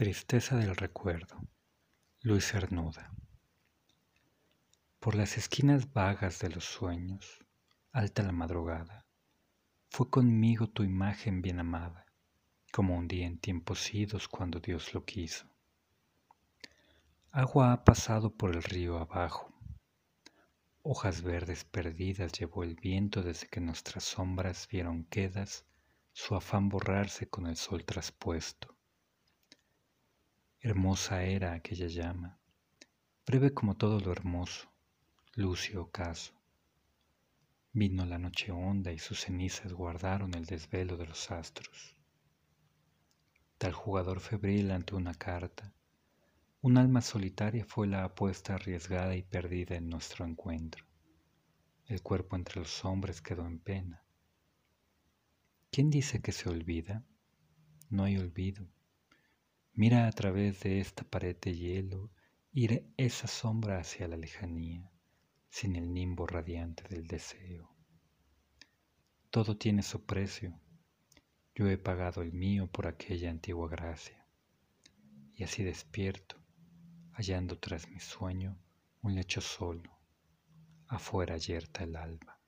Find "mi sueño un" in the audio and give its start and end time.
77.88-79.14